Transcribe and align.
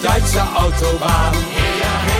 Duitse 0.00 0.42
autobaan. 0.56 1.34
Heya, 1.34 1.94
ho. 2.06 2.18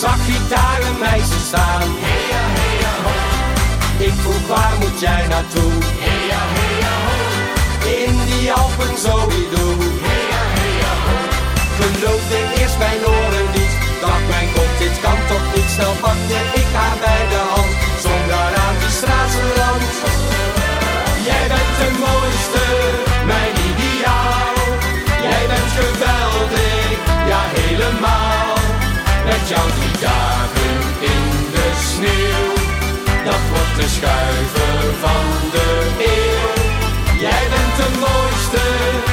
Zag 0.00 0.26
ik 0.26 0.48
daar 0.48 0.80
een 0.88 0.98
meisje 0.98 1.38
staan. 1.46 1.82
Heya, 1.82 2.42
heya, 2.58 2.92
ho. 3.04 3.14
Ik 4.04 4.12
vroeg 4.22 4.46
waar 4.46 4.72
moet 4.78 5.00
jij 5.00 5.26
naartoe? 5.26 5.72
Heya. 5.98 6.67
dat 33.30 33.48
wordt 33.48 33.76
de 33.80 33.88
schuiver 33.88 34.94
van 35.00 35.50
de 35.52 35.66
eeuw. 35.98 37.20
Jij 37.20 37.44
bent 37.50 37.76
de 37.76 37.98
mooiste. 37.98 39.07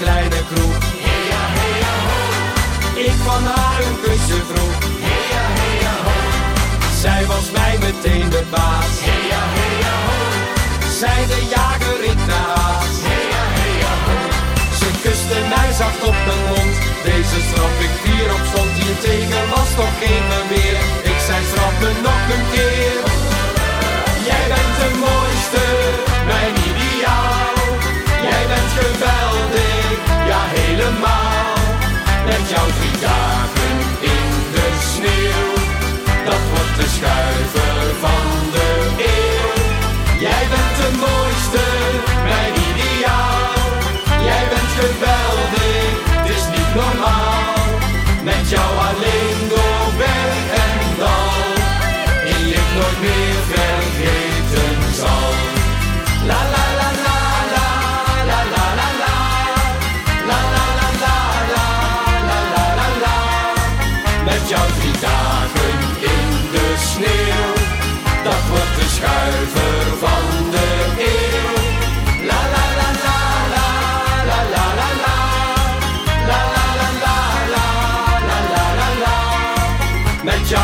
kleine 0.00 0.40
kroeg. 0.50 0.76
hey 1.58 1.80
ho. 1.88 2.08
Ik 3.08 3.18
van 3.26 3.44
haar 3.52 3.80
een 3.86 3.98
kusje 4.02 4.38
vroeg. 4.50 4.78
hey 5.10 5.80
ho. 6.04 6.16
Zij 7.02 7.26
was 7.26 7.46
mij 7.50 7.76
meteen 7.86 8.28
de 8.30 8.42
baas. 8.50 8.94
hey 9.06 9.30
ho. 9.88 10.16
Zij 11.00 11.22
de 11.32 11.40
jager, 11.54 12.00
ik 12.12 12.20
de 12.30 12.40
haas. 12.52 12.96
Ho. 14.06 14.16
Ze 14.80 14.88
kuste 15.02 15.38
mij 15.54 15.70
zacht 15.80 16.02
op 16.10 16.18
de 16.28 16.36
mond. 16.50 16.74
Deze 17.04 17.38
straf 17.48 17.74
ik 17.86 17.94
vier 18.04 18.28
op 18.36 18.44
stond. 18.50 18.72
Hier 18.80 18.98
tegen 19.08 19.42
was 19.54 19.70
toch 19.80 19.94
geen 20.02 20.26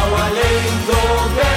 ao 0.05 0.17
além 0.17 0.79
do. 0.87 1.54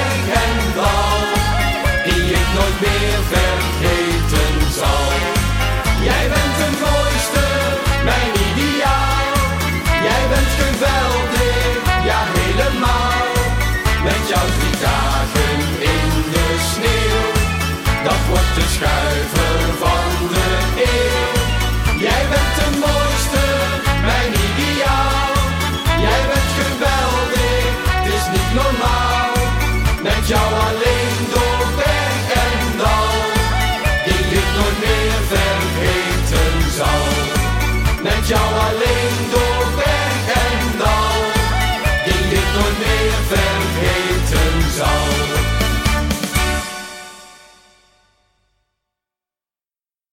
Met 38.08 38.28
jou 38.28 38.54
alleen 38.68 39.18
door 39.32 39.66
berg 39.76 40.26
en 40.46 40.78
dal, 40.78 41.20
die 42.06 42.38
ik 42.40 42.48
nooit 42.56 42.78
meer 42.80 43.20
vergeten 43.28 44.72
zal. 44.72 45.17